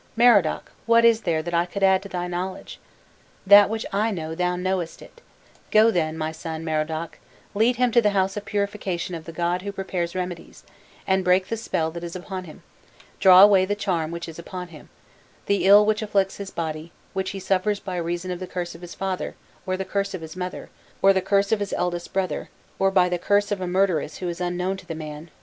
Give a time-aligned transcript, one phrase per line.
[0.15, 2.79] Merodach, what is there that I could add to thy knowledge?
[3.45, 5.21] That which I know, thou knowest it:
[5.69, 7.19] go then, my son, Merodach,
[7.53, 10.63] lead him to the house of purification of the god who prepares remedies,
[11.05, 12.63] and break the spell that is upon him,
[13.19, 14.89] draw away the charm which is upon him,
[15.45, 18.81] the ill which afflicts his body, which he suffers by reason of the curse of
[18.81, 19.35] his father,
[19.67, 20.71] or the curse of his mother,
[21.03, 22.49] or the curse of his eldest brother,
[22.79, 25.29] or by the curse of a murderess who is unknown to the man.